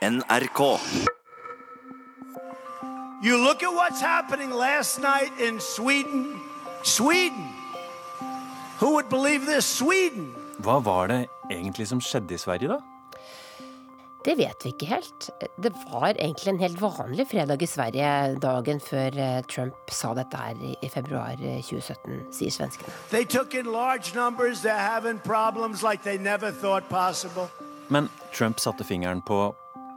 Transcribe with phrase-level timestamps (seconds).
[0.00, 0.80] NRK.
[3.22, 6.40] You look at what's happening last night in Sweden.
[6.82, 7.52] Sweden!
[8.78, 9.66] Who would believe this?
[9.66, 10.32] Sweden!
[10.64, 12.80] Hva var det egentlig som skjedde i Sverige, da?
[14.24, 15.28] Det vet vi ikke helt.
[15.60, 20.36] Det var egentlig en helt vanlig fredag i Sverige dagen før eh, Trump sa dette
[20.36, 22.96] her i februar 2017, sier svenskene.
[23.12, 24.64] They took in large numbers.
[24.64, 27.50] They're having problems like they never thought possible.
[27.88, 29.50] Men Trump satte fingeren på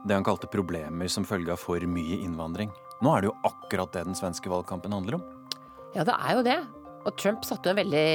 [0.03, 2.71] det han kalte problemer som følge av for mye innvandring.
[3.03, 5.25] Nå er det jo akkurat det den svenske valgkampen handler om.
[5.95, 6.59] Ja, det er jo det.
[7.03, 8.07] Og Trump satte jo en veldig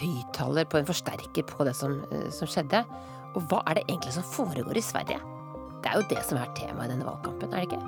[0.00, 2.84] høyttaler på en forsterker på det som, eh, som skjedde.
[3.34, 5.20] Og hva er det egentlig som foregår i Sverige?
[5.82, 7.82] Det er jo det som er temaet i denne valgkampen, er det ikke?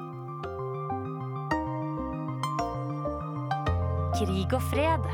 [4.18, 5.04] Krig og fred.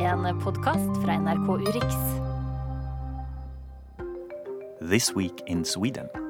[0.00, 1.96] En podkast fra NRK Urix.
[4.80, 6.25] This Week in Sweden.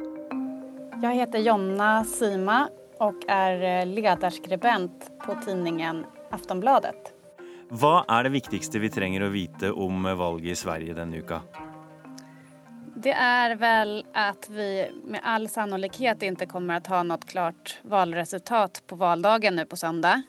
[1.02, 2.68] Jag heter Jonna Sima
[2.98, 7.12] och är eh, ledarskribent på tidningen Aftonbladet.
[7.68, 11.42] Hva er det viktigste vi trenger å vite om valget i Sverige denne uka?
[12.96, 18.82] Det är väl att vi med all sannolikhet inte kommer att ha något klart valresultat
[18.86, 20.22] på valdagen nu på söndag.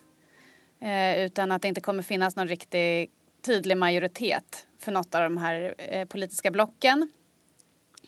[0.81, 3.11] Eh, utan att det inte kommer finnas någon riktigt
[3.45, 7.11] tydlig majoritet för något av de här eh, politiska blocken.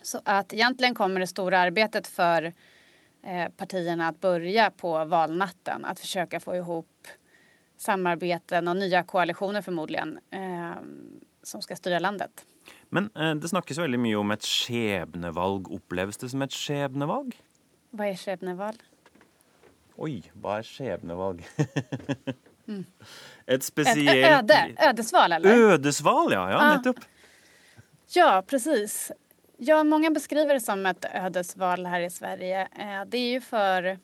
[0.01, 2.43] Så att egentligen kommer det stora arbetet för
[3.23, 5.85] eh, partierna att börja på valnatten.
[5.85, 7.07] Att försöka få ihop
[7.77, 10.73] samarbeten och nya koalitioner förmodligen eh,
[11.43, 12.45] som ska styra landet.
[12.89, 15.71] Men eh, det snakkes veldig mye om et skjebnevalg.
[15.71, 17.41] Oppleves det som et skjebnevalg?
[17.89, 18.75] Vad är skjebneval?
[19.99, 21.41] Oi, hva er skjebnevalg?
[22.69, 22.85] Mm.
[23.45, 25.55] Et Ett spesielt ö- öde, ödesval eller?
[25.73, 26.51] Ødesval, ja.
[26.51, 26.75] ja Ah.
[26.77, 26.99] nettopp.
[28.13, 29.11] Ja, precis.
[29.61, 32.61] Ja, många beskriver det som ett ödesval här i Sverige.
[32.61, 33.99] Eh, det är ju för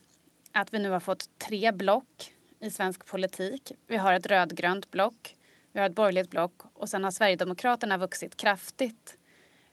[0.52, 3.72] att vi nu har fått tre block i svensk politik.
[3.88, 5.36] Vi har ett rödgrönt block,
[5.72, 9.18] vi har ett borgerligt block och sen har Sverigedemokraterna vuxit kraftigt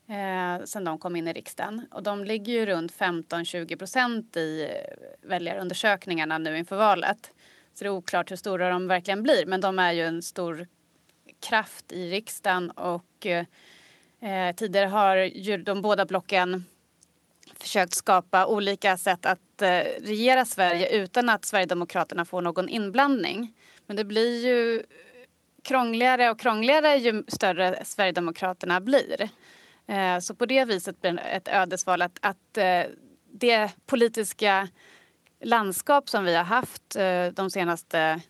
[0.08, 1.86] eh, sen de kom in i riksdagen.
[1.90, 7.32] Och de ligger ju runt 15-20 procent i eh, väljarundersökningarna nu inför valet.
[7.74, 10.66] Så det är oklart hur stora de verkligen blir, men de är ju en stor
[11.48, 13.46] kraft i riksdagen och eh,
[14.22, 16.64] Eh, tidigare har ju de båda blocken
[17.58, 19.68] försökt skapa olika sätt att eh,
[20.00, 23.52] regera Sverige utan att Sverigedemokraterna får någon inblandning.
[23.86, 24.82] Men det blir ju
[25.62, 29.28] krångligare och krångligare ju större Sverigedemokraterna blir.
[29.86, 32.82] Eh, så på det viset blir det ett ödesval att, att eh,
[33.32, 34.68] det politiska
[35.40, 38.20] landskap som vi har haft eh, de senaste,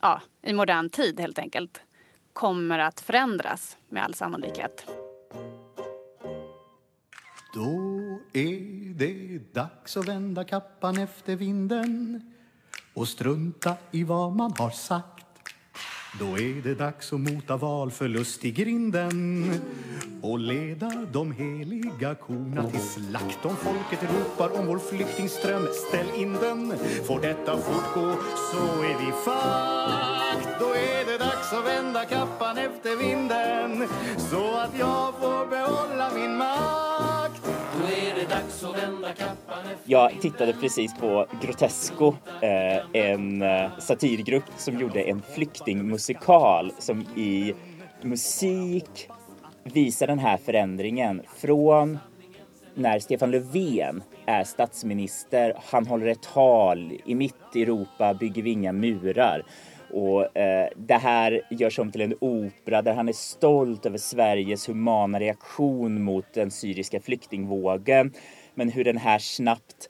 [0.00, 1.80] ja, i modern tid helt enkelt,
[2.32, 4.99] kommer att förändras med all sannolikhet.
[7.54, 12.22] Då är det dags att vända kappan efter vinden
[12.94, 15.26] och strunta i vad man har sagt.
[16.18, 19.44] Då är det dags att mota valförlust i grinden
[20.22, 23.44] och leda de heliga korna till slakt.
[23.44, 26.72] Om folket ropar om vår flyktingström, ställ in den.
[27.06, 28.14] Får detta fortgå
[28.52, 30.60] så är vi fakt.
[30.60, 36.36] Då är det dags att vända kappan efter vinden så att jag får behålla min
[36.36, 36.69] makt.
[39.84, 47.54] Jag tittade precis på Grotesco, eh, en eh, satirgrupp som gjorde en flyktingmusikal som i
[48.02, 49.08] musik
[49.64, 51.98] visar den här förändringen från
[52.74, 55.54] när Stefan Löfven är statsminister.
[55.64, 59.42] Han håller ett tal i mitt Europa bygger vi inga murar.
[59.92, 64.68] Och eh, det här görs om till en opera där han är stolt över Sveriges
[64.68, 68.12] humana reaktion mot den syriska flyktingvågen.
[68.54, 69.88] Men hur den här snabbt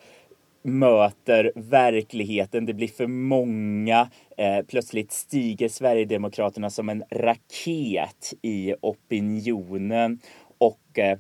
[0.63, 2.67] möter verkligheten.
[2.67, 4.11] Det blir för många.
[4.37, 10.19] Eh, plötsligt stiger Sverigedemokraterna som en raket i opinionen.
[10.59, 11.19] Och eh,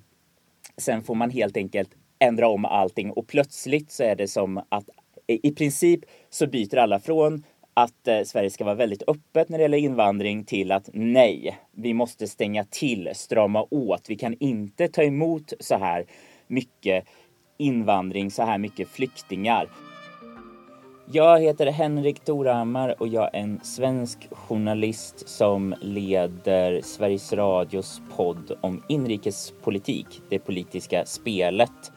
[0.76, 4.84] sen får man helt enkelt ändra om allting och plötsligt så är det som att
[5.26, 6.00] i princip
[6.30, 7.44] så byter alla från
[7.74, 11.94] att eh, Sverige ska vara väldigt öppet när det gäller invandring till att nej, vi
[11.94, 14.10] måste stänga till, strama åt.
[14.10, 16.06] Vi kan inte ta emot så här
[16.46, 17.04] mycket
[17.60, 19.68] invandring, så här mycket flyktingar.
[21.12, 28.52] Jag heter Henrik Torhammar och jag är en svensk journalist som leder Sveriges Radios podd
[28.60, 31.92] om inrikespolitik, det politiska spelet.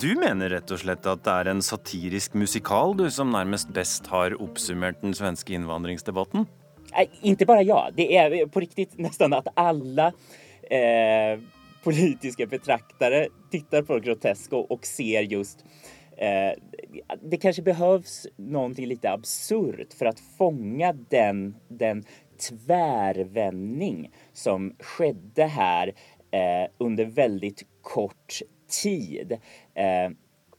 [0.00, 4.06] Du mener rett og slett at det er en satirisk musikal du som nærmest best
[4.12, 6.46] har oppsummert den svenske innvandringsdebatten?
[6.92, 7.92] Nej, inte bara jag.
[7.96, 10.06] Det är på riktigt nästan att alla
[10.70, 11.40] eh,
[11.82, 15.64] politiska betraktare tittar på Grotesco och ser just
[16.16, 16.52] eh,
[17.22, 22.04] det kanske behövs någonting lite absurt för att fånga den, den
[22.48, 25.88] tvärvändning som skedde här
[26.30, 28.42] eh, under väldigt kort
[28.82, 29.32] tid.
[29.74, 30.10] Eh,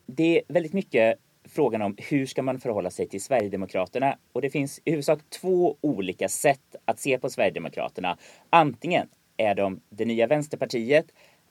[0.06, 4.18] det är väldigt mycket frågan om hur ska man förhålla sig till Sverigedemokraterna?
[4.34, 8.18] Och det finns i huvudsak två olika sätt att se på Sverigedemokraterna.
[8.50, 9.08] Antingen
[9.38, 11.06] är de det nya Vänsterpartiet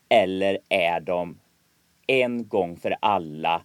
[0.09, 1.39] eller är de
[2.07, 3.63] en gång för alla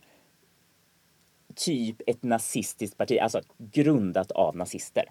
[1.56, 5.06] typ ett nazistiskt parti, alltså grundat av nazister.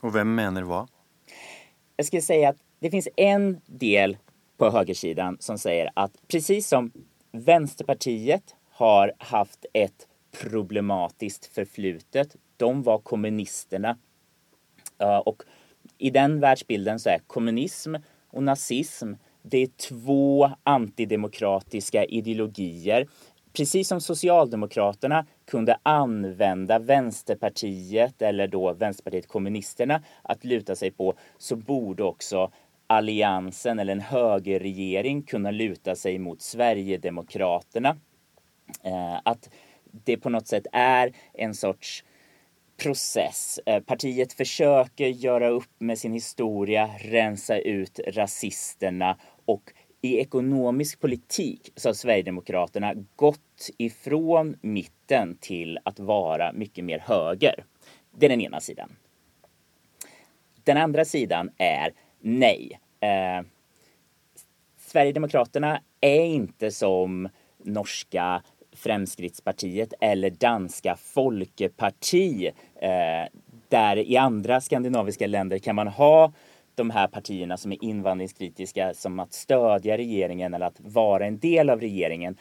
[0.00, 0.88] Och vem menar vad?
[1.96, 4.16] Jag skulle säga att det finns en del
[4.56, 6.92] på högersidan som säger att precis som
[7.32, 12.36] Vänsterpartiet har haft ett problematiskt förflutet.
[12.56, 13.98] De var kommunisterna.
[15.24, 15.42] Och
[15.98, 17.94] i den världsbilden så är kommunism
[18.30, 19.12] och nazism
[19.42, 23.08] det är två antidemokratiska ideologier.
[23.52, 31.56] Precis som Socialdemokraterna kunde använda Vänsterpartiet eller då Vänsterpartiet kommunisterna att luta sig på så
[31.56, 32.50] borde också
[32.86, 37.96] alliansen eller en högerregering kunna luta sig mot Sverigedemokraterna.
[38.82, 39.50] Eh, att
[40.04, 42.04] det på något sätt är en sorts
[42.82, 43.60] process.
[43.66, 51.72] Eh, partiet försöker göra upp med sin historia, rensa ut rasisterna och i ekonomisk politik
[51.76, 57.64] så har Sverigedemokraterna gått ifrån mitten till att vara mycket mer höger.
[58.10, 58.96] Det är den ena sidan.
[60.64, 62.80] Den andra sidan är nej.
[63.00, 63.46] Eh,
[64.76, 67.28] Sverigedemokraterna är inte som
[67.64, 68.42] norska
[68.78, 72.50] Fremskrittspartiet eller danska Folkeparti.
[72.82, 73.38] Eh,
[73.68, 76.32] där i andra skandinaviska länder kan man ha
[76.74, 81.70] de här partierna som är invandringskritiska som att stödja regeringen eller att vara en del
[81.70, 82.36] av regeringen.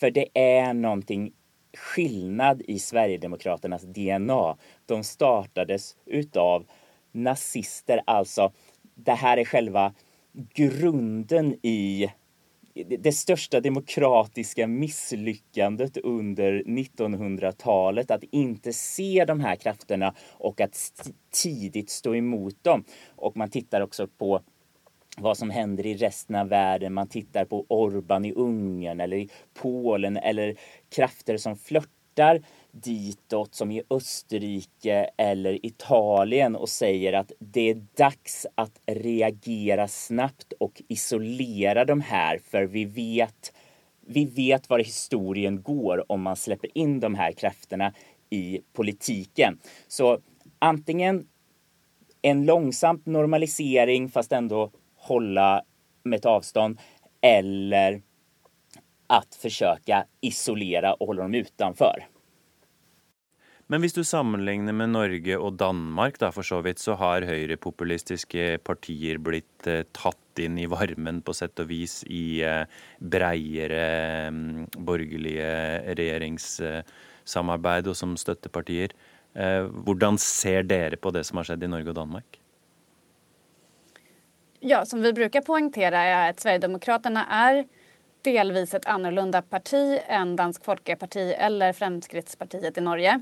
[0.00, 1.32] För det är någonting
[1.76, 4.56] skillnad i Sverigedemokraternas DNA.
[4.86, 6.66] De startades utav
[7.12, 8.52] nazister, alltså
[8.94, 9.94] det här är själva
[10.54, 12.10] grunden i
[12.84, 21.90] det största demokratiska misslyckandet under 1900-talet att inte se de här krafterna och att tidigt
[21.90, 22.84] stå emot dem.
[23.16, 24.40] Och man tittar också på
[25.16, 26.94] vad som händer i resten av världen.
[26.94, 30.56] Man tittar på Orban i Ungern eller i Polen eller
[30.88, 32.42] krafter som flörtar
[32.82, 40.52] ditåt som i Österrike eller Italien och säger att det är dags att reagera snabbt
[40.60, 43.52] och isolera de här för vi vet
[44.06, 47.92] vi vet var historien går om man släpper in de här krafterna
[48.30, 49.58] i politiken.
[49.88, 50.18] Så
[50.58, 51.28] antingen
[52.22, 55.62] en långsam normalisering fast ändå hålla
[56.02, 56.78] med ett avstånd
[57.20, 58.02] eller
[59.06, 62.06] att försöka isolera och hålla dem utanför.
[63.66, 68.60] Men hvis du sammenligner med Norge og Danmark, da, for så vidt, så har høyrepopulistiske
[68.66, 72.62] partier blitt eh, tatt inn i varmen på sett og vis i eh,
[73.02, 73.82] breiere
[74.30, 75.50] mm, borgerlige
[75.98, 78.94] regjeringssamarbeid og som støttepartier.
[79.34, 82.38] Eh, hvordan ser dere på det som har skjedd i Norge og Danmark?
[84.62, 87.66] Ja, som vi brukar poängtera är att Sverigedemokraterna är
[88.22, 93.20] delvis ett annorlunda parti än Dansk Folkeparti eller Fremskrittspartiet i Norge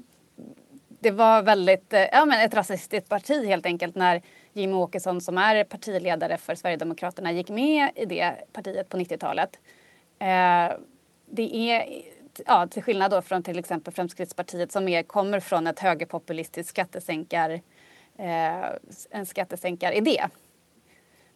[1.05, 5.39] det var väldigt, eh, ja men ett rasistiskt parti helt enkelt när Jimmie Åkesson som
[5.39, 9.59] är partiledare för Sverigedemokraterna gick med i det partiet på 90-talet.
[10.19, 10.79] Eh,
[11.31, 12.03] det är,
[12.47, 17.51] ja, till skillnad då från till exempel Fremskrittspartiet som är, kommer från ett högerpopulistiskt skattesänkar,
[18.19, 18.65] eh,
[19.11, 20.25] en skattesänkaridé.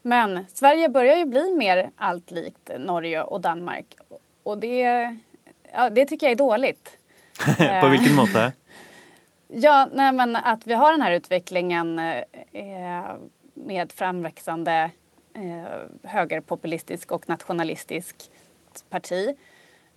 [0.02, 3.96] Men Sverige börjar ju bli mer allt likt Norge och Danmark
[4.42, 5.16] och det,
[5.72, 6.90] ja, det tycker jag är dåligt.
[7.82, 8.52] på vilken måte?
[9.48, 13.16] Ja, nej, men att vi har den här utvecklingen eh, eh,
[13.54, 14.90] med framväxande
[15.34, 18.16] eh, högerpopulistisk och nationalistisk
[18.90, 19.36] parti.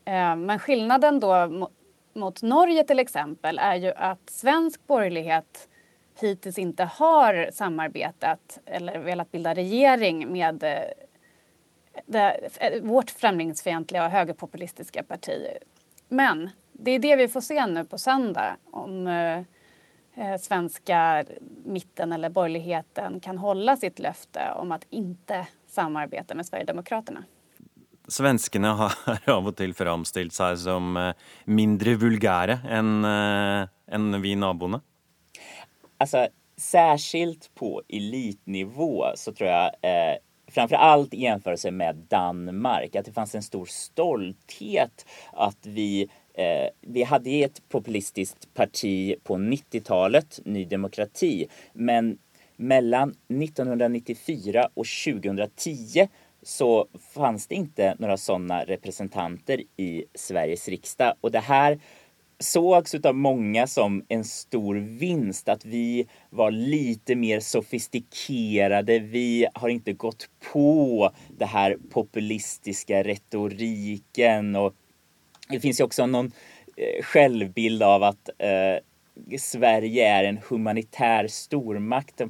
[0.05, 1.71] Eh, men skillnaden då mot,
[2.13, 5.67] mot Norge till exempel är ju att svensk borgerlighet
[6.19, 10.79] hittills inte har samarbetat eller velat bilda regering med eh,
[12.05, 15.47] det, eh, vårt främlingsfientliga och högerpopulistiska parti.
[16.09, 16.49] Men
[16.83, 19.37] det är det vi får se nu på söndag om eh,
[20.25, 21.25] eh, svenska
[21.65, 27.23] mitten eller borgerligheten kan hålla sitt löfte om att inte samarbeta med Sverigedemokraterna.
[28.07, 28.93] Svenskene har
[29.29, 31.13] av och till framställt sig som eh,
[31.45, 34.81] mindre vulgära än, eh, än vi naboerna.
[35.97, 40.17] Alltså, särskilt på elitnivå så tror jag eh,
[40.51, 46.69] framför allt i jämförelse med Danmark, att det fanns en stor stolthet att vi eh,
[46.81, 52.17] vi hade ett populistiskt parti på 90-talet, Ny Demokrati, men
[52.55, 56.07] mellan 1994 och 2010
[56.43, 61.79] så fanns det inte några sådana representanter i Sveriges riksdag och det här
[62.39, 68.99] sågs av många som en stor vinst att vi var lite mer sofistikerade.
[68.99, 74.73] Vi har inte gått på det här populistiska retoriken och
[75.51, 76.31] det finns ju också någon
[76.77, 78.77] eh, självbild av att eh,
[79.39, 82.21] Sverige är en humanitär stormakt.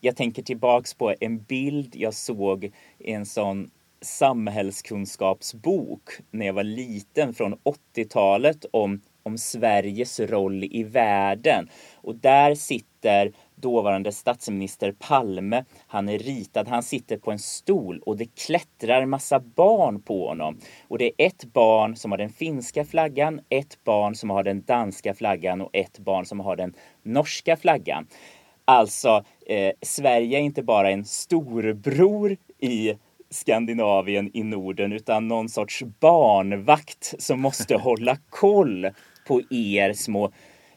[0.00, 2.64] Jag tänker tillbaks på en bild jag såg
[2.98, 3.70] i en sån
[4.00, 7.54] samhällskunskapsbok när jag var liten från
[7.94, 11.68] 80-talet om, om Sveriges roll i världen.
[11.96, 15.64] Och där sitter dåvarande statsminister Palme.
[15.86, 20.58] Han är ritad, han sitter på en stol och det klättrar massa barn på honom.
[20.88, 24.64] Och det är ett barn som har den finska flaggan, ett barn som har den
[24.64, 28.06] danska flaggan och ett barn som har den norska flaggan.
[28.64, 32.94] Alltså, eh, Sverige är inte bara en storbror i
[33.30, 38.90] Skandinavien i Norden utan någon sorts barnvakt som måste hålla koll
[39.26, 40.32] på er små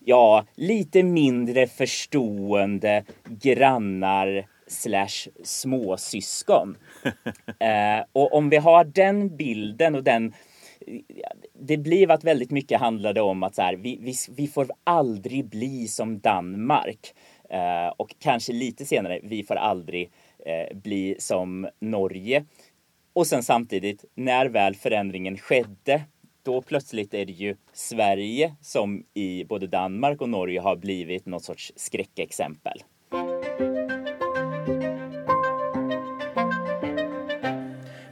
[0.06, 6.78] ja, lite mindre förstående grannar slash småsyskon.
[7.60, 10.34] eh, och om vi har den bilden och den
[11.60, 15.46] det blir att väldigt mycket handlade om att så här, vi, vi, vi får aldrig
[15.46, 17.14] bli som Danmark.
[17.50, 20.12] Eh, och kanske lite senare, vi får aldrig
[20.46, 22.46] eh, bli som Norge.
[23.14, 26.02] Och sen samtidigt, när väl förändringen skedde
[26.50, 31.44] då plötsligt är det ju Sverige som i både Danmark och Norge har blivit något
[31.44, 32.84] sorts skräckexempel.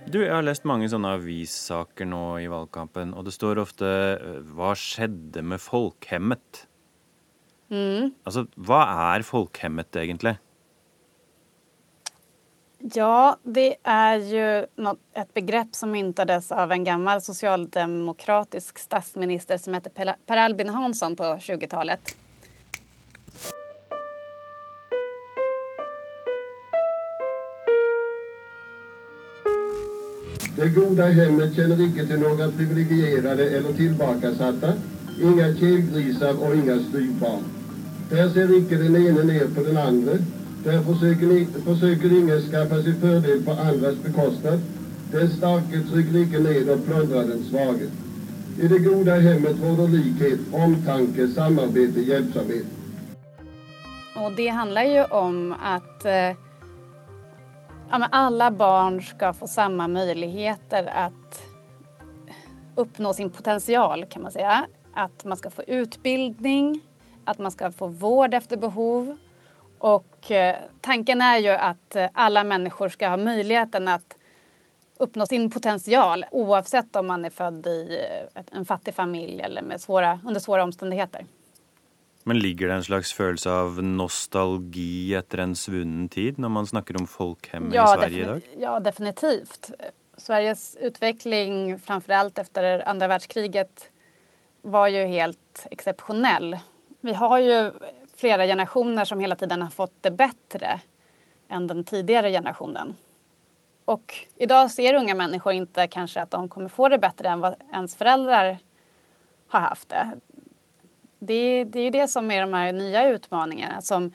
[0.08, 3.90] Du, jeg har läst många sånne avissaker nu i valgkampen, och det står ofta
[4.54, 6.68] Vad skjedde med folkhemmet?
[7.74, 8.14] Mm.
[8.24, 8.84] Altså, hva
[9.18, 10.38] er folkhemmet egentlig?
[12.80, 14.66] Ja, det är ju
[15.14, 21.24] ett begrepp som myntades av en gammal socialdemokratisk statsminister som hette Per Albin Hansson på
[21.24, 22.16] 20-talet.
[30.56, 34.74] Det goda hemmet känner icke till några privilegierade eller tillbakasatta,
[35.22, 37.44] inga kelgrisar och inga styvbarn.
[38.10, 40.12] Där ser icke den ene ner på den andra,
[40.64, 44.60] där försöker, försöker ingen skaffa sig fördel på andras bekostnad.
[45.12, 47.90] Den starke trycker icke ned och plundrar den svage.
[48.62, 52.66] I det goda hemmet råder likhet, omtanke, samarbete, hjälpsamhet.
[54.16, 56.36] Och det handlar ju om att eh,
[57.90, 61.42] alla barn ska få samma möjligheter att
[62.76, 64.66] uppnå sin potential kan man säga.
[64.94, 66.82] Att man ska få utbildning,
[67.26, 69.18] att man ska få vård efter behov
[69.78, 74.18] och eh, tanken är ju att eh, alla människor ska ha möjligheten att
[74.98, 78.00] uppnå sin potential oavsett om man är född i
[78.36, 81.26] eh, en fattig familj eller med svåra, under svåra omständigheter.
[82.24, 87.02] Men ligger det en slags känsla av nostalgi efter en svunnen tid när man snackar
[87.02, 88.42] om folkhem ja, i Sverige idag?
[88.60, 89.72] Ja, definitivt.
[90.18, 93.90] Sveriges utveckling, framförallt efter andra världskriget,
[94.62, 96.58] var ju helt exceptionell.
[97.02, 97.72] Vi har ju
[98.18, 100.80] flera generationer som hela tiden har fått det bättre
[101.50, 102.96] än den tidigare generationen.
[103.86, 107.56] Och idag ser unga människor inte kanske att de kommer få det bättre än vad
[107.74, 108.58] ens föräldrar
[109.48, 110.12] har haft det.
[111.20, 114.12] Det, det är ju det som är de här nya utmaningarna som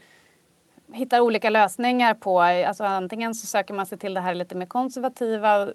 [0.92, 2.40] hittar olika lösningar på.
[2.40, 5.68] Alltså antingen så söker man sig till det här lite mer konservativa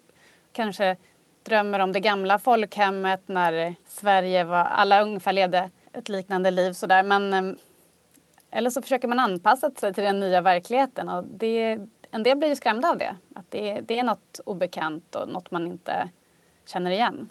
[0.51, 0.97] kanske
[1.43, 7.03] drömmer om det gamla folkhemmet när Sverige var, alla ungefär levde ett liknande liv sådär.
[7.03, 7.57] Men ehm,
[8.57, 11.79] eller så försöker man anpassa sig till den nya verkligheten och det,
[12.11, 13.15] en del blir ju skrämda av det.
[13.35, 16.09] Att det, det är något obekant och något man inte
[16.65, 17.29] känner igen.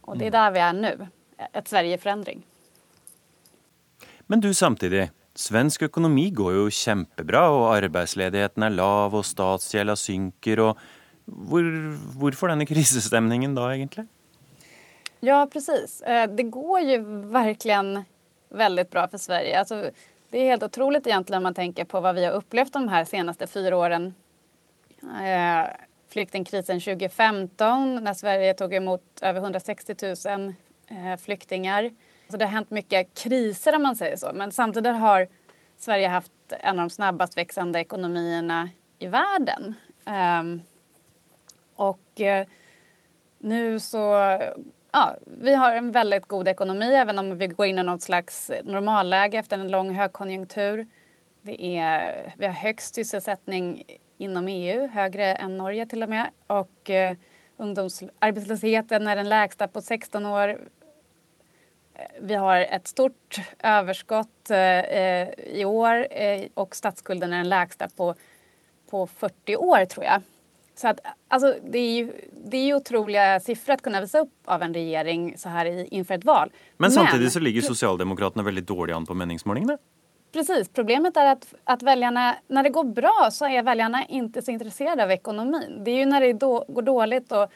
[0.00, 0.40] Och det är mm.
[0.40, 1.06] där vi är nu,
[1.52, 2.46] ett Sverige i förändring.
[4.26, 10.60] Men du samtidigt, svensk ekonomi går ju kämpebra och arbetsledigheten är lav och statsgälden synker.
[10.60, 10.78] Och
[11.24, 11.62] var,
[12.20, 14.08] varför denna krisstämningen då egentligen?
[15.20, 16.00] Ja, precis.
[16.00, 18.04] Eh, det går ju verkligen
[18.54, 19.58] väldigt bra för Sverige.
[19.58, 19.90] Alltså,
[20.30, 23.04] det är helt otroligt egentligen om man tänker på vad vi har upplevt de här
[23.04, 24.14] senaste fyra åren.
[25.02, 25.66] Eh,
[26.08, 29.94] flyktingkrisen 2015 när Sverige tog emot över 160
[30.26, 30.54] 000
[30.88, 31.90] eh, flyktingar.
[32.30, 34.30] Så det har hänt mycket kriser om man säger så.
[34.34, 35.28] Men samtidigt har
[35.76, 38.68] Sverige haft en av de snabbast växande ekonomierna
[38.98, 39.74] i världen.
[40.04, 40.62] Ehm,
[41.74, 42.46] och eh,
[43.38, 44.38] nu så,
[44.94, 48.50] ja, vi har en väldigt god ekonomi även om vi går in i något slags
[48.64, 50.86] normalläge efter en lång högkonjunktur.
[51.42, 53.82] Det är, vi har högst sysselsättning
[54.18, 56.30] inom EU, högre än Norge till och med.
[56.46, 57.16] Och eh,
[57.56, 60.48] ungdomsarbetslösheten är den lägsta på 16 år.
[60.48, 60.58] Eh,
[62.20, 67.88] vi har ett stort överskott eh, eh, i år eh, och statsskulden är den lägsta
[67.88, 68.14] på,
[68.90, 70.22] på 40 år tror jag.
[70.74, 72.12] Så att, alltså, det, är ju,
[72.44, 75.88] det är ju otroliga siffror att kunna visa upp av en regering så här i,
[75.90, 76.52] inför ett val.
[76.76, 79.78] Men samtidigt så ligger Socialdemokraterna väldigt dåligt an på meningsmålingene.
[80.32, 84.50] Precis, problemet är att, att väljarna, när det går bra så är väljarna inte så
[84.50, 85.82] intresserade av ekonomin.
[85.84, 87.52] Det är ju när det då, går dåligt och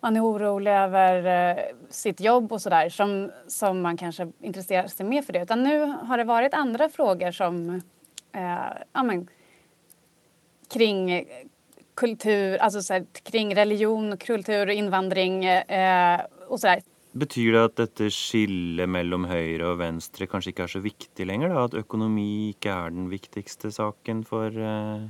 [0.00, 5.06] man är orolig över eh, sitt jobb och sådär som, som man kanske intresserar sig
[5.06, 5.42] mer för det.
[5.42, 7.70] Utan nu har det varit andra frågor som
[8.32, 9.28] eh, ja, men,
[10.72, 11.24] kring
[11.96, 16.80] kultur, alltså så här, kring religion, kultur, invandring eh, och sådär.
[17.12, 21.64] Betyder det att detta skillet mellan höger och vänster kanske inte är så viktigt längre?
[21.64, 25.08] Att ekonomi inte är den viktigaste saken för, eh,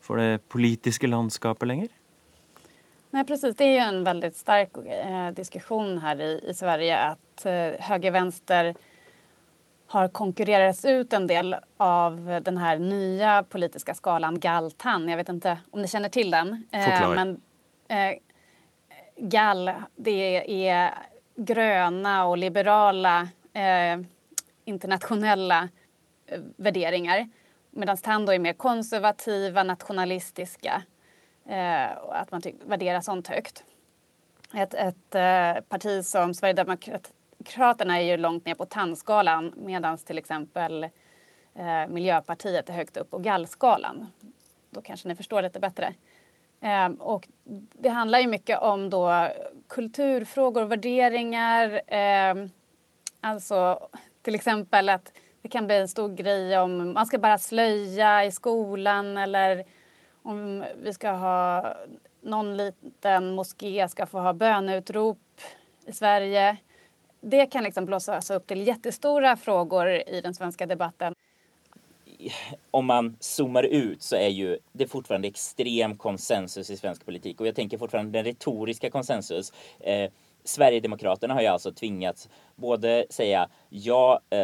[0.00, 1.88] för det politiska landskapet längre?
[3.10, 7.46] Nej precis, det är ju en väldigt stark eh, diskussion här i, i Sverige att
[7.46, 8.74] eh, höger-vänster
[9.86, 15.08] har konkurrerats ut en del av den här nya politiska skalan Galtan.
[15.08, 16.66] Jag vet inte om ni känner till den.
[16.72, 17.40] Eh, men
[17.88, 18.18] eh,
[19.16, 20.94] Gall, det är
[21.36, 24.00] gröna och liberala eh,
[24.64, 25.68] internationella
[26.26, 27.28] eh, värderingar.
[27.70, 30.82] Medan TAN då är mer konservativa, nationalistiska
[31.48, 33.64] eh, och att man värderar sånt högt.
[34.54, 36.34] Ett, ett eh, parti som
[37.46, 40.84] Sverigedemokraterna är ju långt ner på tandskalan medan till exempel
[41.54, 44.06] eh, Miljöpartiet är högt upp på gallskalan.
[44.70, 45.94] Då kanske ni förstår lite bättre.
[46.60, 47.28] Eh, och
[47.72, 49.28] det handlar ju mycket om då
[49.68, 51.80] kulturfrågor och värderingar.
[51.86, 52.34] Eh,
[53.20, 53.88] alltså
[54.22, 58.32] till exempel att det kan bli en stor grej om man ska bara slöja i
[58.32, 59.64] skolan eller
[60.22, 61.74] om vi ska ha
[62.20, 65.40] någon liten moské ska få ha böneutrop
[65.86, 66.56] i Sverige.
[67.20, 71.14] Det kan liksom blåsas upp till jättestora frågor i den svenska debatten.
[72.70, 77.46] Om man zoomar ut så är ju det fortfarande extrem konsensus i svensk politik och
[77.46, 79.52] jag tänker fortfarande den retoriska konsensus.
[79.80, 80.10] Eh,
[80.44, 84.38] Sverigedemokraterna har ju alltså tvingats både säga ja, eh,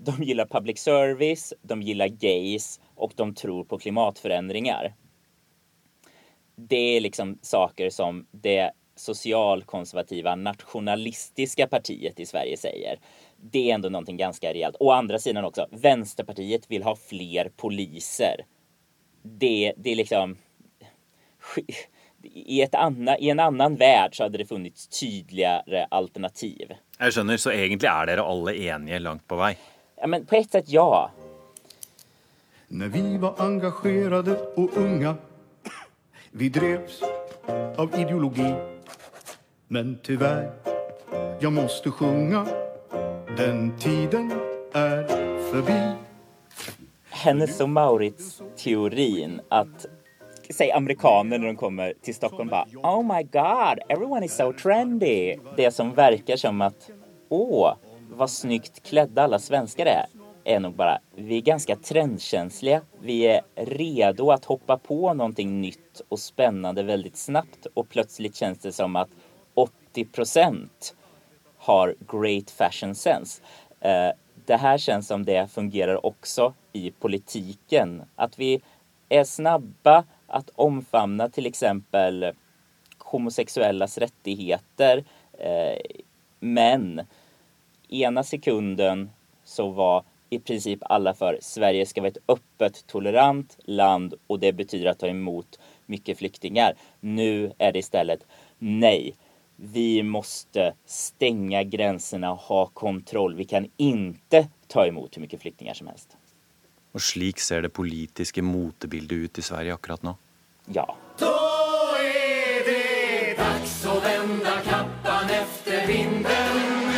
[0.00, 4.94] de gillar public service, de gillar gays och de tror på klimatförändringar
[6.68, 8.70] det är liksom saker som det
[9.02, 12.98] socialkonservativa nationalistiska partiet i Sverige säger.
[13.36, 14.76] Det är ändå någonting ganska rejält.
[14.80, 18.44] Å andra sidan också, Vänsterpartiet vill ha fler poliser.
[19.22, 20.36] Det, det är liksom...
[22.24, 26.72] I, ett anna, I en annan värld så hade det funnits tydligare alternativ.
[26.98, 29.58] Jag skjønner, så egentligen är dere alla eniga långt på väg?
[29.96, 31.10] Ja, men på ett sätt ja.
[32.68, 35.16] När vi var engagerade och unga
[36.30, 37.02] vi drevs
[37.76, 38.71] av ideologi
[39.72, 40.50] men tyvärr,
[41.40, 42.46] jag måste sjunga
[43.36, 44.32] Den tiden
[44.72, 45.06] är
[45.52, 45.92] förbi
[47.10, 49.86] Hennes och Maurits teorin att
[50.50, 55.36] säg amerikaner när de kommer till Stockholm bara Oh my god, everyone is so trendy.
[55.56, 56.90] Det som verkar som att
[57.28, 57.74] åh,
[58.10, 60.06] vad snyggt klädda alla svenskar är
[60.44, 62.80] är nog bara, vi är ganska trendkänsliga.
[63.00, 68.58] Vi är redo att hoppa på någonting nytt och spännande väldigt snabbt och plötsligt känns
[68.58, 69.08] det som att
[69.94, 70.68] 80%
[71.56, 73.42] har great fashion sense.
[73.80, 74.10] Eh,
[74.46, 78.02] det här känns som det fungerar också i politiken.
[78.16, 78.60] Att vi
[79.08, 82.32] är snabba att omfamna till exempel
[82.98, 85.04] homosexuellas rättigheter.
[85.38, 85.78] Eh,
[86.40, 87.00] men
[87.88, 89.10] ena sekunden
[89.44, 94.52] så var i princip alla för Sverige ska vara ett öppet, tolerant land och det
[94.52, 96.74] betyder att ta emot mycket flyktingar.
[97.00, 98.26] Nu är det istället
[98.58, 99.14] nej.
[99.64, 103.34] Vi måste stänga gränserna och ha kontroll.
[103.34, 106.16] Vi kan inte ta emot hur mycket flyktingar som helst.
[106.92, 110.14] Och slik ser det politiska motebildet ut i Sverige akkurat nu?
[110.66, 110.96] Ja.
[111.18, 116.92] Då är det dags att vända kappan efter vinden.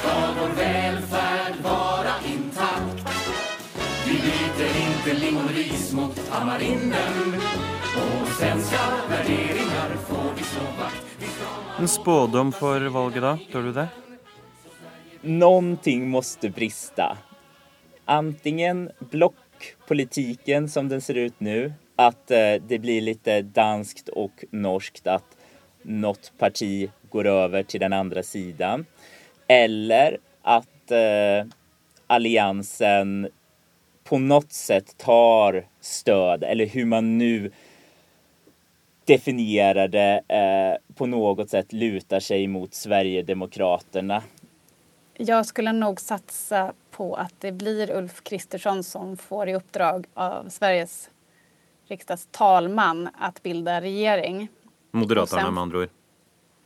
[0.00, 2.14] Ska vår välfärd vara
[5.04, 7.34] inte lingonris mot tamarinden
[7.96, 11.03] Och svenska värderingar får vi slå vakt
[11.78, 13.88] en spådom för valget då, tror du det?
[15.20, 17.18] Någonting måste brista.
[18.04, 25.06] Antingen blockpolitiken som den ser ut nu att eh, det blir lite danskt och norskt
[25.06, 25.36] att
[25.82, 28.86] något parti går över till den andra sidan.
[29.46, 31.46] Eller att eh,
[32.06, 33.28] alliansen
[34.04, 37.50] på något sätt tar stöd, eller hur man nu
[39.04, 44.22] definierar det, eh, på något sätt lutar sig mot Sverigedemokraterna.
[45.16, 50.48] Jag skulle nog satsa på att det blir Ulf Kristersson som får i uppdrag av
[50.48, 51.10] Sveriges
[51.88, 54.48] riksdagstalman att bilda regering.
[54.90, 55.88] Moderaterna sen- med andra ord.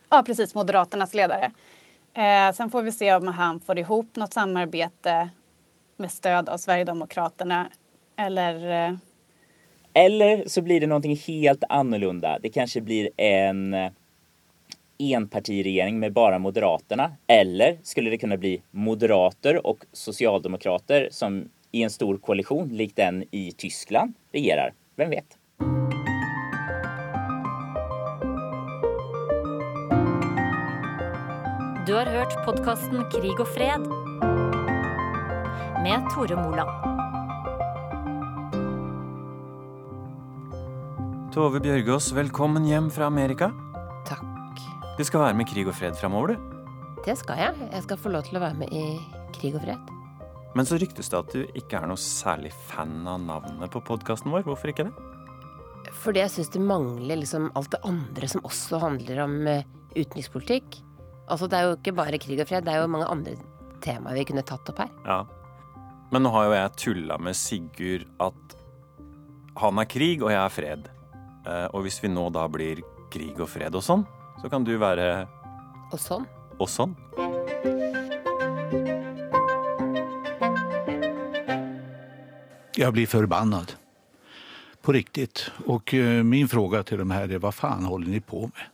[0.09, 0.55] Ja, precis.
[0.55, 1.51] Moderaternas ledare.
[2.15, 5.29] Eh, sen får vi se om han får ihop något samarbete
[5.97, 7.69] med stöd av Sverigedemokraterna
[8.17, 8.97] eller eh,
[9.99, 12.39] eller så blir det någonting helt annorlunda.
[12.43, 13.91] Det kanske blir en eh,
[14.99, 17.13] enpartiregering med bara Moderaterna.
[17.27, 23.25] Eller skulle det kunna bli moderater och socialdemokrater som i en stor koalition likt den
[23.31, 24.73] i Tyskland regerar.
[24.97, 25.37] Vem vet?
[31.87, 33.81] Du har hört podkasten Krig och fred
[35.83, 36.98] med Tore Moland.
[41.29, 43.51] Tove Bjørgaas, velkommen hjem fra Amerika.
[44.09, 44.63] Takk.
[44.97, 46.57] Du skal være med i Krig og fred framover, du.
[47.05, 47.69] Det skal jeg.
[47.69, 48.97] Jeg skal få lov til å være med i
[49.37, 49.93] Krig og fred.
[50.57, 54.33] Men så ryktes det at du ikke er noe særlig fan av navnet på podkasten
[54.33, 54.47] vår.
[54.49, 55.93] Hvorfor ikke det?
[56.01, 59.65] Fordi jeg syns det mangler liksom alt det andre som også handler om eh,
[59.99, 60.81] utenrikspolitikk.
[61.29, 63.37] Altså, det er jo ikke bare krig og fred, det er jo mange andre
[63.85, 64.95] temaer vi kunne tatt opp her.
[65.05, 65.23] Ja.
[66.09, 68.63] Men nå har jo jeg tulla med Sigurd at
[69.61, 70.95] han er krig, og jeg er fred.
[71.49, 74.05] Eh, Og hvis vi nå da blir krig og fred og sånn,
[74.43, 75.27] så kan du være
[75.93, 76.27] Og sånn.
[76.61, 76.95] og sånn.
[82.75, 83.73] Jag blir förbannad.
[84.83, 85.51] På riktigt.
[85.67, 88.67] Och eh, min fråga till de här är vad fan håller ni på med?